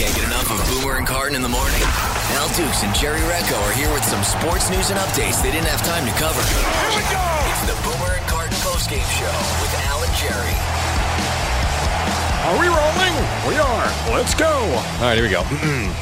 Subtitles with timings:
[0.00, 1.82] Can't get enough of Boomer and Carton in the morning.
[2.40, 5.68] Al Dukes and Jerry Recco are here with some sports news and updates they didn't
[5.68, 6.40] have time to cover.
[6.40, 7.20] Here we go!
[7.52, 9.28] It's the Boomer and Carton postgame show
[9.60, 10.79] with Al and Jerry.
[12.42, 13.10] Are we rolling?
[13.46, 13.86] We are.
[14.10, 14.48] Let's go.
[14.48, 15.42] All right, here we go.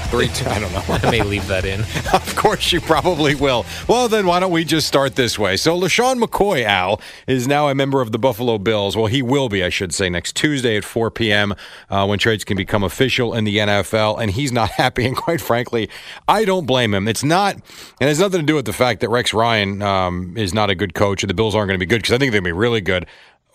[0.09, 0.83] Three, two, I don't know.
[0.89, 1.81] I may leave that in.
[2.13, 3.67] of course, you probably will.
[3.89, 5.57] Well, then why don't we just start this way?
[5.57, 8.97] So, LeSean McCoy, Al, is now a member of the Buffalo Bills.
[8.97, 11.55] Well, he will be, I should say, next Tuesday at 4 p.m.
[11.91, 14.21] Uh, when trades can become official in the NFL.
[14.21, 15.07] And he's not happy.
[15.07, 15.91] And quite frankly,
[16.29, 17.09] I don't blame him.
[17.09, 17.63] It's not, and
[18.01, 20.77] it has nothing to do with the fact that Rex Ryan um, is not a
[20.77, 22.53] good coach and the Bills aren't going to be good because I think they're going
[22.53, 23.07] to be really good.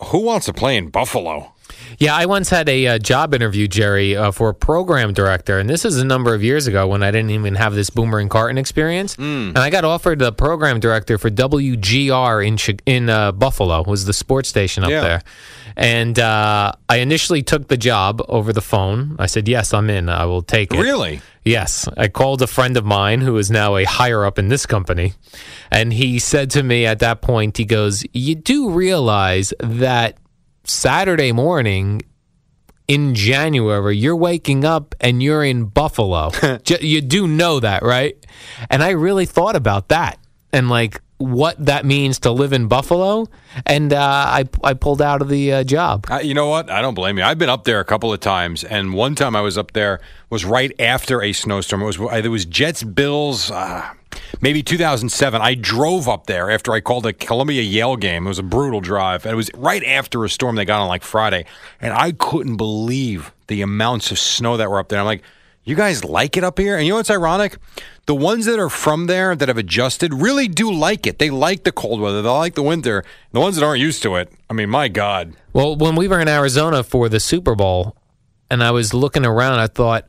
[0.06, 1.53] Who wants to play in Buffalo?
[1.98, 5.68] Yeah, I once had a uh, job interview, Jerry, uh, for a program director, and
[5.70, 8.28] this is a number of years ago when I didn't even have this Boomer and
[8.30, 9.16] Carton experience.
[9.16, 14.04] And I got offered the program director for WGR in Chi- in uh, Buffalo, was
[14.04, 15.00] the sports station up Yeah.
[15.02, 15.22] there.
[15.76, 19.16] And uh, I initially took the job over the phone.
[19.18, 20.08] I said, "Yes, I'm in.
[20.08, 21.20] I will take it." Really?
[21.44, 24.66] Yes, I called a friend of mine who is now a higher up in this
[24.66, 25.14] company,
[25.70, 30.16] and he said to me at that point, he goes, "You do realize that
[30.64, 32.02] Saturday morning
[32.86, 36.30] in January, you're waking up and you're in Buffalo.
[36.80, 38.16] You do know that, right?"
[38.70, 40.18] And I really thought about that
[40.52, 43.26] and like what that means to live in Buffalo,
[43.66, 46.06] and uh, I I pulled out of the uh, job.
[46.10, 46.70] Uh, you know what?
[46.70, 47.24] I don't blame you.
[47.24, 50.00] I've been up there a couple of times, and one time I was up there
[50.30, 51.82] was right after a snowstorm.
[51.82, 53.90] It was it was Jets Bills, uh,
[54.40, 55.40] maybe 2007.
[55.40, 58.26] I drove up there after I called a Columbia Yale game.
[58.26, 60.88] It was a brutal drive, and it was right after a storm they got on
[60.88, 61.46] like Friday,
[61.80, 65.00] and I couldn't believe the amounts of snow that were up there.
[65.00, 65.22] I'm like.
[65.64, 66.76] You guys like it up here?
[66.76, 67.56] And you know what's ironic?
[68.06, 71.18] The ones that are from there that have adjusted really do like it.
[71.18, 72.20] They like the cold weather.
[72.20, 73.02] They like the winter.
[73.32, 75.34] The ones that aren't used to it, I mean, my God.
[75.54, 77.96] Well, when we were in Arizona for the Super Bowl,
[78.50, 80.06] and I was looking around, I thought,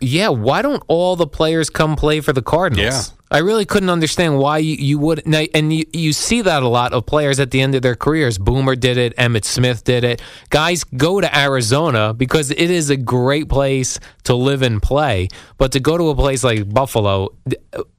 [0.00, 3.12] yeah, why don't all the players come play for the Cardinals?
[3.30, 5.26] I really couldn't understand why you, you would.
[5.26, 7.94] now- And you, you see that a lot of players at the end of their
[7.94, 8.38] careers.
[8.38, 9.14] Boomer did it.
[9.16, 10.22] Emmitt Smith did it.
[10.50, 15.28] Guys go to Arizona because it is a great place to live and play.
[15.58, 17.28] But to go to a place like Buffalo,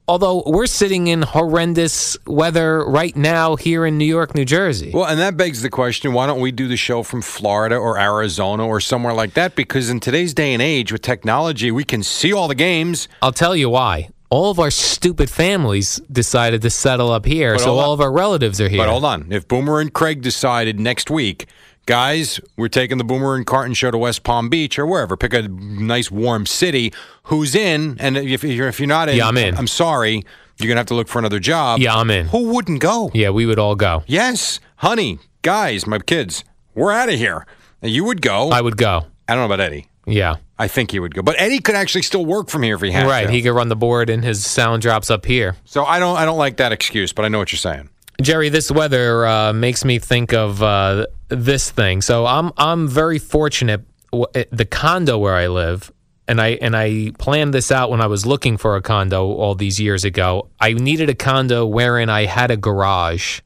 [0.08, 4.90] although we're sitting in horrendous weather right now here in New York, New Jersey.
[4.92, 7.98] Well, and that begs the question why don't we do the show from Florida or
[7.98, 9.54] Arizona or somewhere like that?
[9.54, 13.06] Because in today's day and age with technology, we can see all the games.
[13.22, 14.08] I'll tell you why.
[14.30, 18.12] All of our stupid families decided to settle up here, But so all of our
[18.12, 18.78] relatives are here.
[18.78, 19.26] But hold on.
[19.32, 21.46] If Boomer and Craig decided next week,
[21.86, 25.34] guys, we're taking the Boomer and Carton show to West Palm Beach or wherever, pick
[25.34, 26.92] a nice warm city,
[27.24, 27.96] who's in?
[27.98, 29.56] And if you're, if you're not in, Yeah, I'm in.
[29.56, 30.22] I'm sorry,
[30.58, 31.80] you're going to have to look for another job.
[31.80, 32.26] Yeah, I'm in.
[32.28, 33.10] Who wouldn't go?
[33.12, 34.04] Yeah, we would all go.
[34.06, 36.44] Yes, honey, guys, my kids,
[36.76, 37.46] we're out of here.
[37.82, 38.50] You would go.
[38.50, 39.06] I would go.
[39.26, 39.88] I don't know about Eddie.
[40.10, 40.36] Yeah.
[40.58, 42.90] I think he would go, but Eddie could actually still work from here if he
[42.90, 43.08] had to.
[43.08, 43.26] Right.
[43.26, 43.32] to.
[43.32, 45.56] He could run the board and his sound drops up here.
[45.64, 47.88] so I don't, I don't like that excuse, but I know what you're saying.
[48.20, 52.02] Jerry, this weather uh, makes me think of uh, this thing.
[52.02, 53.80] So I'm I'm very fortunate.
[54.12, 55.90] W- eh, The condo where I live,
[56.28, 59.54] and I and I planned this out when I was looking for a condo all
[59.54, 60.50] these years ago.
[60.60, 63.40] I needed a condo wherein I had a garage,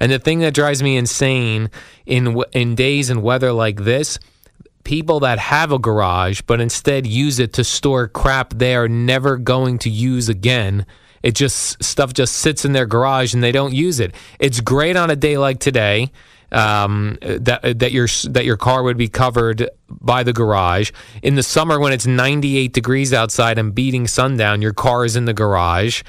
[0.00, 1.70] and the thing that drives me insane
[2.04, 4.18] in w- in days and weather like this.
[4.86, 9.36] People that have a garage but instead use it to store crap they are never
[9.36, 10.86] going to use again
[11.26, 14.14] it just stuff just sits in their garage and they don't use it.
[14.38, 16.12] It's great on a day like today
[16.52, 20.90] um, that that your that your car would be covered by the garage.
[21.22, 25.24] In the summer when it's 98 degrees outside and beating sundown, your car is in
[25.26, 26.02] the garage.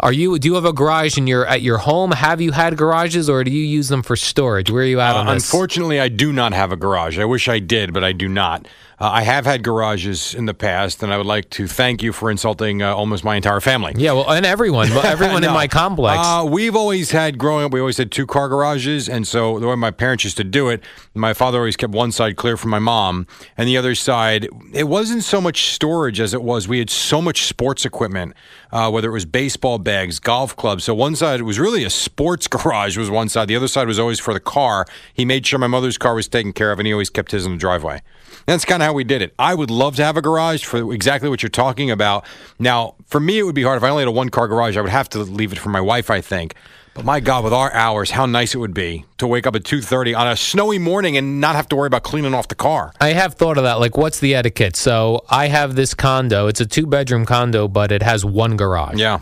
[0.00, 0.38] Are you?
[0.40, 2.10] Do you have a garage in your at your home?
[2.10, 4.68] Have you had garages, or do you use them for storage?
[4.68, 5.44] Where are you at Uh, on this?
[5.44, 7.16] unfortunately, I do not have a garage.
[7.18, 8.66] I wish I did, but I do not.
[9.00, 12.12] Uh, I have had garages in the past, and I would like to thank you
[12.12, 13.92] for insulting uh, almost my entire family.
[13.96, 16.18] yeah, well, and everyone, everyone in my complex.
[16.24, 17.72] Uh, we've always had growing up.
[17.72, 20.68] We always had two car garages, and so the way my parents used to do
[20.70, 20.82] it,
[21.14, 23.23] my father always kept one side clear for my mom,
[23.56, 24.48] and the other side.
[24.72, 26.68] It wasn't so much storage as it was.
[26.68, 28.34] We had so much sports equipment,
[28.72, 30.84] uh, whether it was baseball bags, golf clubs.
[30.84, 33.48] So one side it was really a sports garage was one side.
[33.48, 34.86] The other side was always for the car.
[35.12, 37.46] He made sure my mother's car was taken care of, and he always kept his
[37.46, 38.02] in the driveway.
[38.46, 39.34] That's kind of how we did it.
[39.38, 42.26] I would love to have a garage for exactly what you're talking about.
[42.58, 44.76] Now, for me, it would be hard if I only had a one car garage.
[44.76, 46.54] I would have to leave it for my wife, I think.
[46.94, 49.64] But my God, with our hours, how nice it would be to wake up at
[49.64, 52.54] two thirty on a snowy morning and not have to worry about cleaning off the
[52.54, 52.92] car.
[53.00, 53.80] I have thought of that.
[53.80, 54.76] Like, what's the etiquette?
[54.76, 56.46] So I have this condo.
[56.46, 58.98] It's a two bedroom condo, but it has one garage.
[58.98, 59.20] Yeah.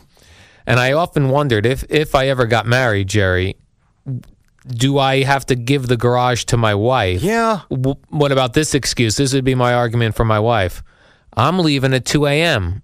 [0.67, 3.57] And I often wondered if if I ever got married, Jerry,
[4.69, 7.23] do I have to give the garage to my wife?
[7.23, 7.63] Yeah.
[7.71, 9.17] W- what about this excuse?
[9.17, 10.83] This would be my argument for my wife.
[11.35, 12.83] I'm leaving at 2 a.m.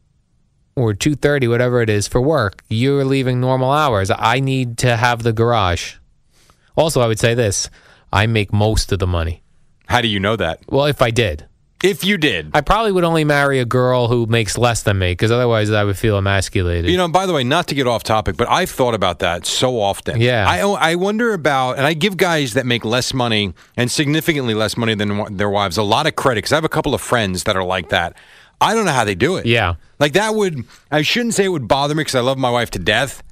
[0.79, 2.63] or 2:30, whatever it is, for work.
[2.69, 4.11] You're leaving normal hours.
[4.11, 5.95] I need to have the garage.
[6.77, 7.69] Also, I would say this:
[8.13, 9.43] I make most of the money.
[9.87, 10.61] How do you know that?
[10.69, 11.47] Well, if I did,
[11.83, 12.51] If you did.
[12.55, 15.85] I probably would only marry a girl who makes less than me, because otherwise I
[15.85, 16.91] would feel emasculated.
[16.91, 19.47] You know, by the way, not to get off topic, but I've thought about that
[19.47, 20.21] so often.
[20.21, 20.45] Yeah.
[20.49, 24.77] I, I wonder about, and I give guys that make less money and significantly less
[24.77, 27.45] money than their wives a lot of credit because I have a couple of friends
[27.45, 28.15] that are like that.
[28.61, 29.47] I don't know how they do it.
[29.47, 29.75] Yeah.
[30.01, 32.71] Like that would, I shouldn't say it would bother me because I love my wife
[32.73, 33.23] to death,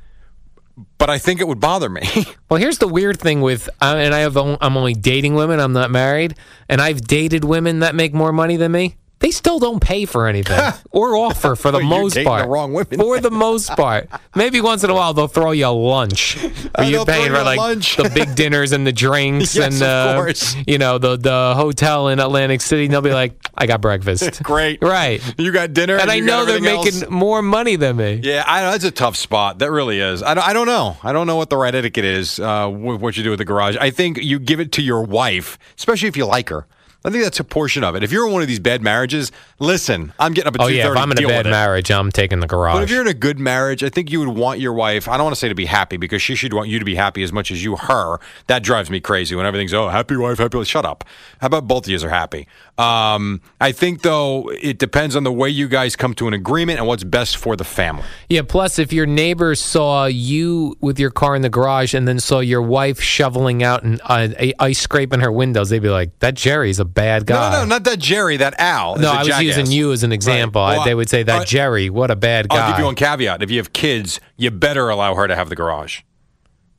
[0.98, 2.02] but I think it would bother me.
[2.48, 5.58] Well, here's the weird thing with, uh, and I have, on- I'm only dating women.
[5.58, 6.36] I'm not married,
[6.68, 8.94] and I've dated women that make more money than me.
[9.18, 10.60] They still don't pay for anything
[10.90, 12.48] or offer for the You're most dating the part.
[12.50, 12.98] wrong women.
[13.00, 16.36] For the most part, maybe once in a while they'll throw you a lunch.
[16.44, 17.96] Or Uh, you're paying for like lunch.
[17.96, 22.08] the big dinners and the drinks Yes, and of uh, you know the the hotel
[22.08, 22.84] in Atlantic City.
[22.84, 24.82] And they'll be like, "I got breakfast." Great.
[24.82, 25.22] right?
[25.38, 27.10] You got dinner, And I know they're making else?
[27.10, 28.20] more money than me.
[28.22, 29.60] Yeah, I know that's a tough spot.
[29.60, 30.22] That really is.
[30.22, 30.98] I don't, I don't know.
[31.02, 32.38] I don't know what the right etiquette is.
[32.38, 33.76] Uh, with what you do with the garage.
[33.80, 36.66] I think you give it to your wife, especially if you like her.
[37.06, 38.02] I think that's a portion of it.
[38.02, 39.30] If you're in one of these bad marriages,
[39.60, 40.96] listen, I'm getting up at Oh two yeah, if.
[40.96, 42.74] I'm in a bad marriage, I'm taking the garage.
[42.74, 45.06] But if you're in a good marriage, I think you would want your wife.
[45.06, 46.96] I don't want to say to be happy because she should want you to be
[46.96, 48.18] happy as much as you her.
[48.48, 50.56] That drives me crazy when everything's oh happy wife, happy.
[50.58, 50.66] wife.
[50.66, 51.04] Shut up.
[51.40, 52.48] How about both of you are happy?
[52.76, 56.80] Um, I think though it depends on the way you guys come to an agreement
[56.80, 58.04] and what's best for the family.
[58.28, 58.42] Yeah.
[58.42, 62.40] Plus, if your neighbors saw you with your car in the garage and then saw
[62.40, 66.80] your wife shoveling out and uh, ice scraping her windows, they'd be like, "That Jerry's
[66.80, 68.96] a bad guy." No, no, not that Jerry, that Al.
[68.96, 69.42] is No, I was jackass.
[69.44, 70.60] using you as an example.
[70.62, 70.78] Right.
[70.80, 72.56] I- they would say that Jerry, what a bad guy.
[72.56, 73.42] I'll give you one caveat.
[73.42, 76.00] If you have kids, you better allow her to have the garage.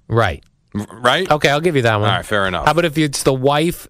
[0.09, 0.43] right.
[0.73, 1.31] Right?
[1.31, 2.09] Okay, I'll give you that one.
[2.09, 2.65] All right, fair enough.
[2.65, 3.87] How about if it's the wife,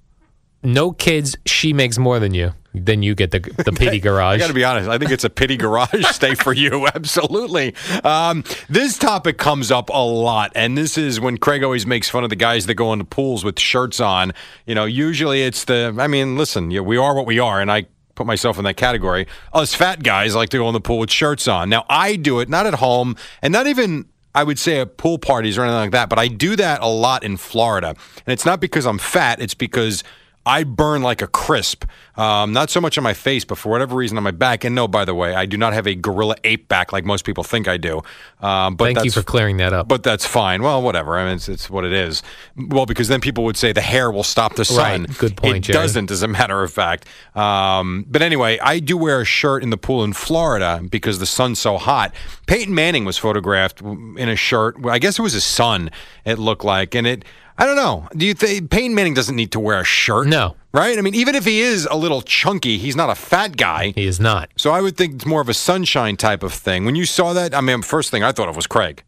[0.63, 4.35] no kids, she makes more than you, then you get the the pity garage.
[4.35, 4.89] I got to be honest.
[4.89, 6.87] I think it's a pity garage stay for you.
[6.95, 7.75] Absolutely.
[8.03, 12.23] Um, this topic comes up a lot, and this is when Craig always makes fun
[12.23, 14.33] of the guys that go into pools with shirts on.
[14.65, 15.95] You know, usually it's the.
[15.97, 18.77] I mean, listen, yeah, we are what we are, and I put myself in that
[18.77, 19.27] category.
[19.53, 21.69] Us fat guys like to go in the pool with shirts on.
[21.69, 24.05] Now, I do it not at home, and not even.
[24.35, 26.87] I would say at pool parties or anything like that, but I do that a
[26.87, 27.87] lot in Florida.
[27.87, 30.03] And it's not because I'm fat, it's because
[30.47, 31.83] I burn like a crisp.
[32.15, 34.63] Um, not so much on my face, but for whatever reason on my back.
[34.63, 37.25] And no, by the way, I do not have a gorilla ape back like most
[37.25, 38.01] people think I do.
[38.41, 39.87] Um, but Thank you that's, for clearing that up.
[39.87, 40.63] But that's fine.
[40.63, 41.17] Well, whatever.
[41.17, 42.23] I mean, it's, it's what it is.
[42.55, 45.03] Well, because then people would say the hair will stop the sun.
[45.03, 45.17] Right.
[45.17, 45.73] Good point, It Jerry.
[45.73, 47.05] doesn't, as a matter of fact.
[47.35, 51.25] Um, but anyway, I do wear a shirt in the pool in Florida because the
[51.25, 52.15] sun's so hot.
[52.47, 54.77] Peyton Manning was photographed in a shirt.
[54.85, 55.91] I guess it was his son.
[56.25, 57.25] It looked like, and it.
[57.57, 58.07] I don't know.
[58.15, 60.27] Do you think Peyton Manning doesn't need to wear a shirt?
[60.27, 60.55] No.
[60.73, 60.97] Right?
[60.97, 63.93] I mean, even if he is a little chunky, he's not a fat guy.
[63.95, 64.49] he is not.
[64.57, 66.85] So I would think it's more of a sunshine type of thing.
[66.85, 69.03] When you saw that, I mean, first thing I thought of was Craig,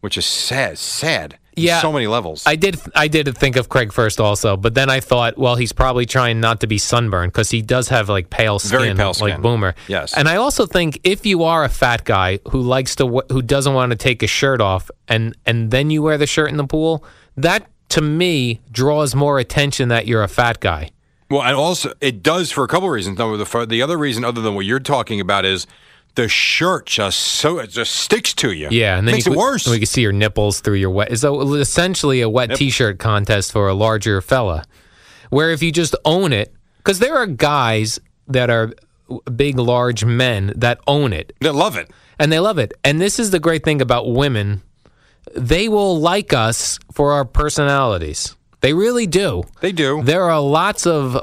[0.00, 1.38] which is sad, sad.
[1.56, 1.80] Yeah.
[1.80, 2.44] so many levels.
[2.46, 2.78] I did.
[2.94, 6.38] I did think of Craig first, also, but then I thought, well, he's probably trying
[6.38, 9.42] not to be sunburned because he does have like pale skin, Very pale like.
[9.42, 9.74] Boomer.
[9.88, 10.14] Yes.
[10.16, 13.74] And I also think if you are a fat guy who likes to, who doesn't
[13.74, 16.66] want to take his shirt off, and and then you wear the shirt in the
[16.66, 17.04] pool,
[17.36, 20.90] that to me draws more attention that you're a fat guy.
[21.30, 23.18] Well, and also it does for a couple of reasons.
[23.18, 25.66] Number the the other reason, other than what you're talking about, is
[26.14, 28.68] the shirt just so it just sticks to you.
[28.70, 29.68] Yeah, and then makes you it worse.
[29.68, 31.12] We can see your nipples through your wet.
[31.12, 34.64] It's a- essentially a wet T-shirt contest for a larger fella.
[35.30, 38.72] Where if you just own it, because there are guys that are
[39.36, 41.90] big, large men that own it, They love it.
[42.18, 42.72] and they love it.
[42.82, 44.62] And this is the great thing about women.
[45.34, 48.34] They will like us for our personalities.
[48.60, 49.42] They really do.
[49.60, 50.02] They do.
[50.02, 51.16] There are lots of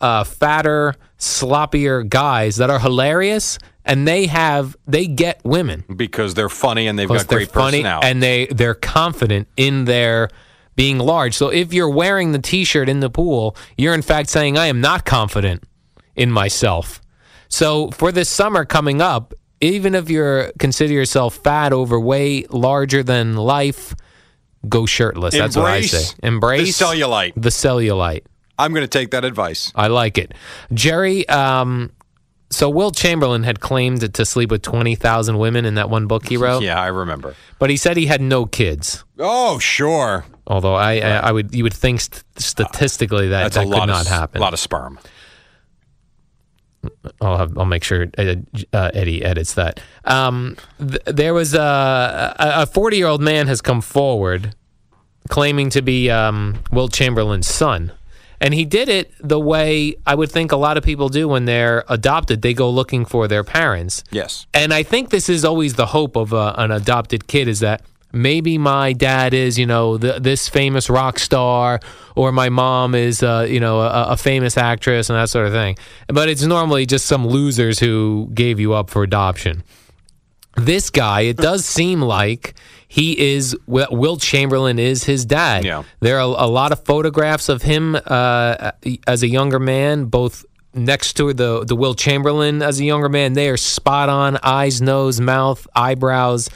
[0.00, 6.48] uh, fatter, sloppier guys that are hilarious, and they have they get women because they're
[6.48, 8.08] funny and they've got great funny personality.
[8.08, 10.28] and they they're confident in their
[10.74, 11.34] being large.
[11.34, 14.80] So if you're wearing the T-shirt in the pool, you're in fact saying, "I am
[14.80, 15.62] not confident
[16.16, 17.00] in myself."
[17.48, 23.36] So for this summer coming up, even if you're consider yourself fat, overweight, larger than
[23.36, 23.94] life,
[24.68, 25.34] go shirtless.
[25.34, 26.14] That's what I say.
[26.22, 27.32] Embrace the cellulite.
[27.36, 28.24] The cellulite.
[28.58, 29.72] I'm going to take that advice.
[29.74, 30.34] I like it.
[30.74, 31.90] Jerry, um,
[32.50, 36.36] so Wilt Chamberlain had claimed to sleep with 20,000 women in that one book he
[36.36, 37.34] wrote, Yeah, I remember.
[37.58, 39.04] but he said he had no kids.
[39.18, 40.26] Oh, sure.
[40.46, 43.80] Although I, I, I would, you would think st- statistically that That's that a lot
[43.80, 44.38] could not of happen.
[44.38, 44.98] A lot of sperm.
[47.20, 48.34] I'll have, I'll make sure uh,
[48.72, 49.80] uh, Eddie edits that.
[50.04, 54.54] Um, th- there was a a 40 year old man has come forward
[55.28, 57.92] claiming to be um, Wilt Chamberlain's son.
[58.40, 61.44] And he did it the way I would think a lot of people do when
[61.44, 62.42] they're adopted.
[62.42, 64.02] They go looking for their parents.
[64.10, 64.46] Yes.
[64.52, 67.82] And I think this is always the hope of a, an adopted kid is that
[68.12, 71.80] maybe my dad is, you know, the, this famous rock star,
[72.14, 75.52] or my mom is, uh, you know, a, a famous actress and that sort of
[75.52, 75.76] thing.
[76.08, 79.62] But it's normally just some losers who gave you up for adoption.
[80.56, 82.54] This guy, it does seem like
[82.86, 85.64] he is Wilt Chamberlain is his dad.
[85.64, 85.84] Yeah.
[86.00, 88.72] There are a lot of photographs of him uh,
[89.06, 93.32] as a younger man, both next to the the Wilt Chamberlain as a younger man.
[93.32, 96.50] They are spot on, eyes, nose, mouth, eyebrows.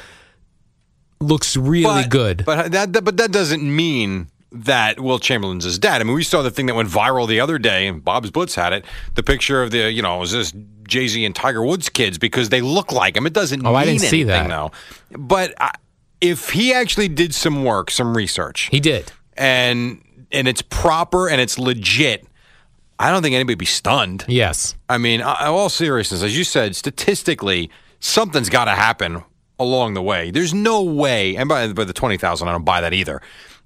[1.20, 2.42] Looks really but, good.
[2.44, 6.00] But that, that- but that doesn't mean that Wilt Chamberlain's his dad.
[6.00, 8.54] I mean, we saw the thing that went viral the other day, and Bob's Blitz
[8.54, 8.84] had it.
[9.14, 10.52] The picture of the, you know, was this
[10.88, 13.26] Jay Z and Tiger Woods kids because they look like him.
[13.26, 14.48] It doesn't Oh, mean I didn't see that.
[14.48, 14.70] though.
[15.10, 15.72] But I,
[16.20, 19.12] if he actually did some work, some research, he did.
[19.36, 20.00] and
[20.32, 22.26] and it's proper and it's legit,
[22.98, 24.24] I don't think anybody would be stunned.
[24.28, 24.74] Yes.
[24.88, 27.68] I mean, uh, all seriousness, as you said, statistically,
[28.00, 29.22] something's got to happen
[29.58, 30.30] along the way.
[30.30, 33.20] There's no way, and by, by the 20,000, I don't buy that either.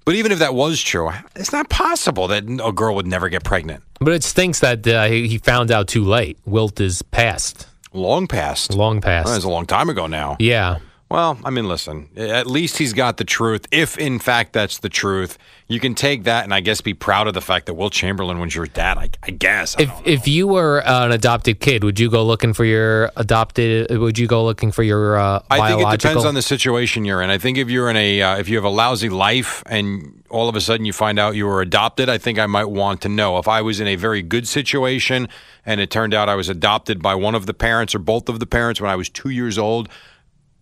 [0.05, 3.43] But even if that was true, it's not possible that a girl would never get
[3.43, 3.83] pregnant.
[3.99, 6.39] But it stinks that uh, he he found out too late.
[6.45, 8.73] Wilt is past, Long past.
[8.73, 9.25] long past.
[9.25, 10.37] Well, That's a long time ago now.
[10.39, 10.77] yeah.
[11.11, 13.67] Well, I mean, listen, at least he's got the truth.
[13.69, 15.37] If in fact that's the truth,
[15.67, 18.39] you can take that and I guess be proud of the fact that Wilt Chamberlain
[18.39, 18.97] was your dad.
[18.97, 19.75] I, I guess.
[19.77, 23.91] I If if you were an adopted kid, would you go looking for your adopted?
[23.91, 27.21] Would you go looking for your uh, I think it depends on the situation you're
[27.21, 27.29] in.
[27.29, 30.47] I think if you're in a uh, if you have a lousy life and all
[30.47, 33.09] of a sudden you find out you were adopted, I think I might want to
[33.09, 33.37] know.
[33.37, 35.27] If I was in a very good situation
[35.65, 38.39] and it turned out I was adopted by one of the parents or both of
[38.39, 39.89] the parents when I was 2 years old,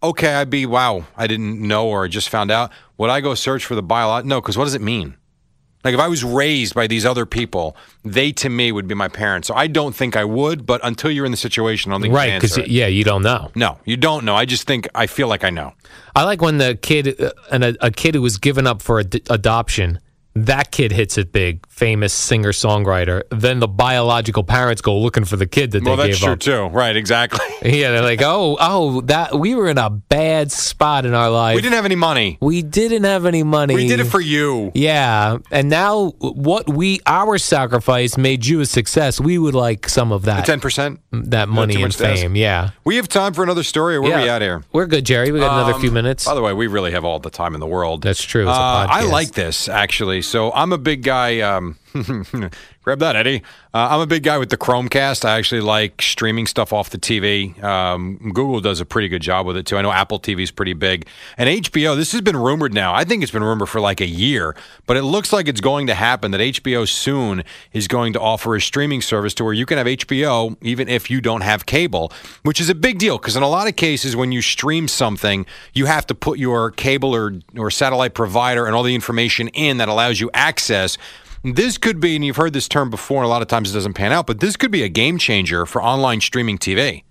[0.01, 2.72] okay, I'd be wow, I didn't know or I just found out.
[2.98, 4.29] Would I go search for the biological?
[4.29, 5.15] No, cuz what does it mean?
[5.84, 9.08] Like if I was raised by these other people, they to me would be my
[9.08, 9.48] parents.
[9.48, 12.13] So I don't think I would, but until you're in the situation, I don't think
[12.13, 12.41] right?
[12.41, 13.51] Because yeah, you don't know.
[13.56, 14.36] No, you don't know.
[14.36, 15.74] I just think I feel like I know.
[16.15, 19.00] I like when the kid, uh, and a, a kid who was given up for
[19.00, 20.00] ad- adoption,
[20.36, 23.24] that kid hits it big, famous singer songwriter.
[23.29, 26.65] Then the biological parents go looking for the kid that Well, they that's true too.
[26.65, 27.39] Right, exactly.
[27.62, 31.55] Yeah, they're like, oh, oh, that we were in a bad spot in our life.
[31.55, 32.38] we didn't have any money.
[32.39, 33.75] We didn't have any money.
[33.75, 34.71] We did it for you.
[34.74, 39.19] Yeah, and now what we our sacrifice made you a success.
[39.19, 41.01] We would like some of that Ten percent.
[41.12, 42.21] that money and much to ask?
[42.21, 42.36] fame.
[42.38, 43.95] Yeah, We have time for another story.
[43.95, 44.19] Or where yeah.
[44.19, 44.63] are we at here?
[44.71, 45.31] We're good, Jerry.
[45.31, 46.25] We got another few minutes.
[46.25, 48.03] By the way, we really have all the time in the world.
[48.03, 48.48] That's true.
[48.48, 50.21] It's a Uh, I like this actually.
[50.21, 51.41] So I'm a big guy.
[51.41, 51.68] Um,
[52.83, 53.41] grab that, Eddie.
[53.73, 55.25] Uh, I'm a big guy with the Chromecast.
[55.25, 57.61] I actually like streaming stuff off the TV.
[57.63, 59.77] Um, Google does a pretty good job with it too.
[59.77, 61.07] I know Apple TV is pretty big,
[61.38, 61.95] and HBO.
[61.95, 62.93] This has been rumored now.
[62.93, 65.88] I think it's been rumored for like a year, but it looks like it's going
[65.88, 66.31] to happen.
[66.31, 69.88] That HBO soon is going to offer a streaming service to where you can have
[69.88, 72.11] HBO even if you don't have cable,
[72.43, 75.45] which is a big deal because in a lot of cases when you stream something,
[75.73, 79.77] you have to put your cable or or satellite provider and all the information in
[79.77, 80.97] that allows you access.
[81.43, 83.74] This could be, and you've heard this term before, and a lot of times it
[83.74, 87.03] doesn't pan out, but this could be a game changer for online streaming TV.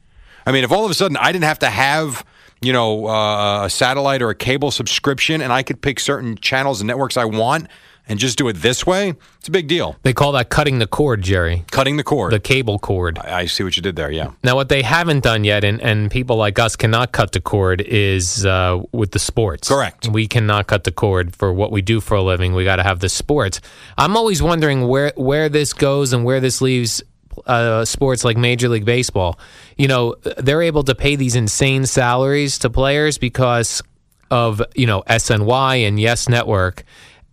[0.45, 2.25] I mean, if all of a sudden I didn't have to have,
[2.61, 6.81] you know, uh, a satellite or a cable subscription and I could pick certain channels
[6.81, 7.69] and networks I want
[8.09, 9.97] and just do it this way, it's a big deal.
[10.03, 11.65] They call that cutting the cord, Jerry.
[11.71, 12.33] Cutting the cord.
[12.33, 13.19] The cable cord.
[13.19, 14.33] I I see what you did there, yeah.
[14.43, 17.81] Now, what they haven't done yet, and, and people like us cannot cut the cord,
[17.81, 19.69] is uh, with the sports.
[19.69, 20.09] Correct.
[20.09, 22.55] We cannot cut the cord for what we do for a living.
[22.55, 23.61] We got to have the sports.
[23.97, 27.03] I'm always wondering where where this goes and where this leaves
[27.47, 29.39] uh, sports like Major League Baseball,
[29.77, 33.83] you know, they're able to pay these insane salaries to players because
[34.31, 36.85] of you know SNY and Yes Network,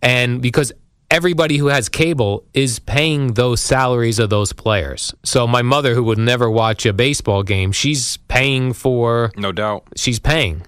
[0.02, 0.72] and because
[1.10, 5.14] everybody who has cable is paying those salaries of those players.
[5.24, 9.84] So my mother, who would never watch a baseball game, she's paying for No doubt.
[9.96, 10.62] she's paying.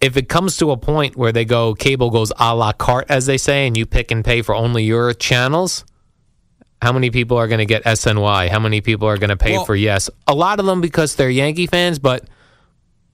[0.00, 3.26] If it comes to a point where they go cable goes a la carte, as
[3.26, 5.84] they say, and you pick and pay for only your channels,
[6.82, 8.48] how many people are going to get SNY?
[8.48, 10.10] How many people are going to pay Well- for yes?
[10.26, 12.24] A lot of them because they're Yankee fans, but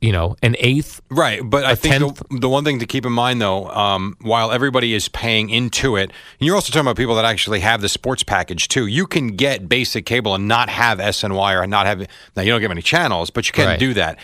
[0.01, 1.01] you know, an eighth.
[1.11, 4.53] Right, but I think the, the one thing to keep in mind, though, um, while
[4.53, 7.89] everybody is paying into it, and you're also talking about people that actually have the
[7.89, 8.87] sports package too.
[8.87, 12.07] You can get basic cable and not have SNY or not have.
[12.37, 13.79] Now you don't get many channels, but you can Right.
[13.79, 14.19] do that.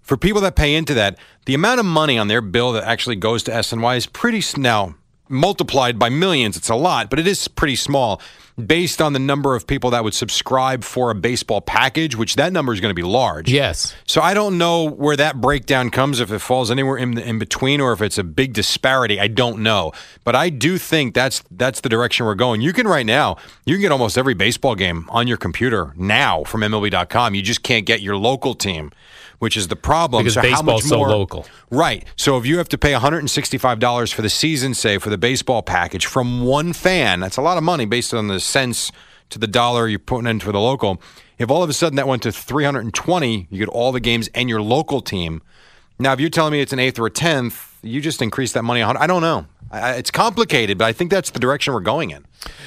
[0.00, 3.16] For people that pay into that, the amount of money on their bill that actually
[3.16, 4.94] goes to SNY is pretty now
[5.28, 6.56] multiplied by millions.
[6.56, 8.20] It's a lot, but it is pretty small
[8.66, 12.52] based on the number of people that would subscribe for a baseball package, which that
[12.52, 13.50] number is going to be large.
[13.50, 13.94] Yes.
[14.06, 17.80] So I don't know where that breakdown comes, if it falls anywhere in, in between
[17.80, 19.20] or if it's a big disparity.
[19.20, 19.92] I don't know.
[20.24, 22.60] But I do think that's that's the direction we're going.
[22.60, 26.44] You can right now, you can get almost every baseball game on your computer now
[26.44, 27.34] from MLB.com.
[27.34, 28.90] You just can't get your local team,
[29.38, 30.22] which is the problem.
[30.22, 31.46] Because so how baseball's much so more- local.
[31.70, 32.04] Right.
[32.16, 36.06] So if you have to pay $165 for the season, say, for the baseball package
[36.06, 38.90] from one fan, that's a lot of money based on the cents
[39.30, 41.00] to the dollar you're putting into the local.
[41.38, 44.48] If all of a sudden that went to 320, you get all the games and
[44.48, 45.42] your local team.
[46.00, 48.62] Now, if you're telling me it's an eighth or a tenth, you just increase that
[48.62, 48.80] money.
[48.80, 49.46] a hundred- I don't know.
[49.72, 52.24] It's complicated, but I think that's the direction we're going in.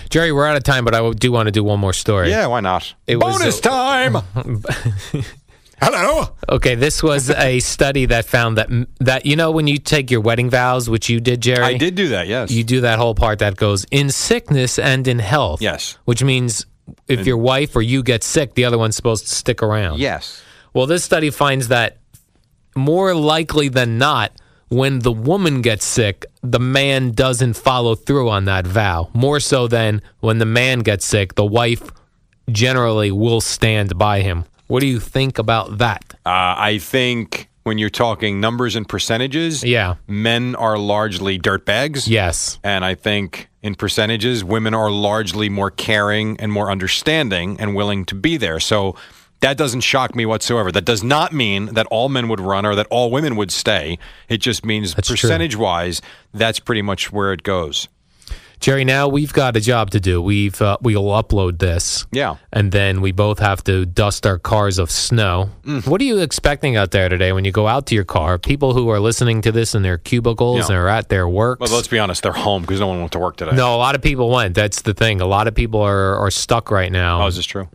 [0.10, 2.30] Jerry, we're out of time, but I do want to do one more story.
[2.30, 2.94] Yeah, why not?
[3.08, 4.18] It Bonus a- time.
[5.82, 6.28] Hello.
[6.48, 8.70] Okay, this was a study that found that
[9.00, 11.64] that you know when you take your wedding vows, which you did, Jerry.
[11.64, 12.28] I did do that.
[12.28, 12.52] Yes.
[12.52, 15.62] You do that whole part that goes in sickness and in health.
[15.62, 15.98] Yes.
[16.06, 16.66] Which means
[17.08, 20.00] if your wife or you get sick, the other one's supposed to stick around.
[20.00, 20.42] yes.
[20.74, 21.98] Well, this study finds that
[22.78, 24.32] more likely than not,
[24.70, 29.10] when the woman gets sick, the man doesn't follow through on that vow.
[29.14, 31.92] More so than when the man gets sick, the wife
[32.50, 34.46] generally will stand by him.
[34.72, 36.02] What do you think about that?
[36.26, 39.96] Uh, I think when you're talking numbers and percentages, Yeah.
[40.08, 42.08] men are largely dirtbags.
[42.08, 42.58] Yes.
[42.64, 48.06] And I think in percentages, women are largely more caring and more understanding and willing
[48.06, 48.62] to be there.
[48.62, 48.96] So
[49.42, 50.72] that doesn't shock me whatsoever.
[50.72, 54.00] That does not mean that all men would run or that all women would stay.
[54.30, 55.18] It just means That's true.
[55.18, 56.02] percentage wise,
[56.34, 57.90] that's pretty much where it goes.
[58.62, 60.22] Jerry, now we've got a job to do.
[60.22, 62.06] We've uh, we'll upload this.
[62.12, 62.36] Yeah.
[62.54, 65.50] And then we both have to dust our cars of snow.
[65.64, 65.88] Mm.
[65.88, 68.38] What are you expecting out there today when you go out to your car?
[68.38, 70.66] People who are listening to this in their cubicles Yeah.
[70.68, 71.58] and are at their work.
[71.58, 73.56] But let's be honest, they're home because no one went to work today.
[73.56, 74.54] no, a lot of people went.
[74.54, 75.22] That's the thing.
[75.22, 77.24] A lot of people are, are stuck right now.
[77.24, 77.68] Oh, is this true?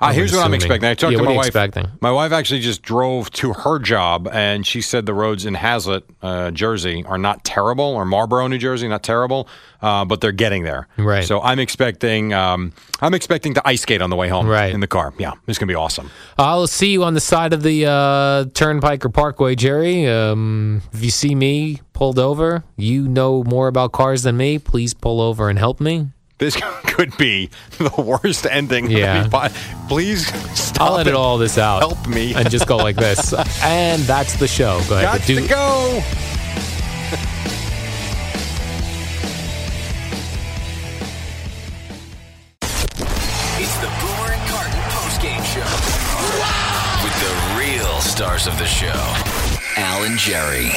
[0.00, 0.88] Uh, here's what I'm expecting.
[0.88, 1.46] I talked Yeah, to my wife.
[1.46, 1.86] expecting?
[2.00, 6.02] My wife actually just drove to her job, and she said the roads in Hazlet,
[6.22, 9.48] uh, Jersey, are not terrible, or Marlboro, New Jersey, not terrible,
[9.82, 10.88] uh, but they're getting there.
[10.96, 11.24] Right.
[11.24, 14.46] So I'm expecting, um, I'm expecting to ice skate on the way home.
[14.46, 14.72] Right.
[14.72, 15.12] In the car.
[15.18, 16.10] Yeah, it's gonna be awesome.
[16.38, 20.06] I'll see you on the side of the uh, Turnpike or Parkway, Jerry.
[20.06, 24.58] Um, if you see me pulled over, you know more about cars than me.
[24.58, 26.08] Please pull over and help me.
[26.38, 28.90] This could be the worst ending.
[28.90, 29.28] Yeah.
[29.28, 29.52] But
[29.88, 30.26] please
[30.58, 30.90] stop.
[30.90, 31.16] I'll edit it.
[31.16, 31.78] all this out.
[31.80, 32.34] Help me.
[32.34, 33.32] and just go like this.
[33.62, 34.80] and that's the show.
[34.88, 35.18] Go ahead.
[35.20, 36.02] Got Do- to go.
[43.56, 45.64] It's the Boomer and Carton postgame show.
[47.02, 48.92] With the real stars of the show,
[49.76, 50.70] Al and Jerry.